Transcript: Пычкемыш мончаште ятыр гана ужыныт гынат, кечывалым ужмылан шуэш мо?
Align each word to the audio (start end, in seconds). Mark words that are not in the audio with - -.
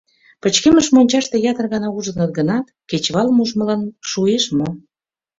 Пычкемыш 0.41 0.87
мончаште 0.95 1.37
ятыр 1.51 1.65
гана 1.73 1.87
ужыныт 1.97 2.31
гынат, 2.37 2.65
кечывалым 2.89 3.37
ужмылан 3.43 3.81
шуэш 4.09 4.45
мо? 4.57 4.69